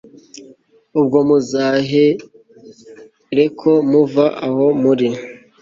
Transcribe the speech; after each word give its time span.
ubwo 0.99 1.17
muzahereko 1.27 3.71
muva 3.91 4.25
aho 4.47 4.65
muri 4.81 5.07